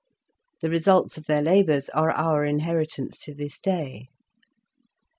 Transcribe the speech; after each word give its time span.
The 0.63 0.69
results 0.71 1.19
of 1.19 1.25
their 1.27 1.43
labours 1.43 1.87
are 1.89 2.09
our 2.09 2.43
inheritance 2.43 3.19
to 3.19 3.35
this 3.35 3.59
day. 3.59 4.09